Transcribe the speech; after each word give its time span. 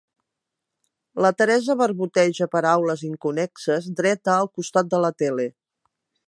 La 1.25 1.29
Teresa 1.41 1.75
barboteja 1.81 2.47
paraules 2.55 3.03
inconnexes, 3.09 3.91
dreta 4.01 4.35
al 4.39 4.51
costat 4.57 4.91
de 4.95 5.03
la 5.07 5.13
tele. 5.25 5.47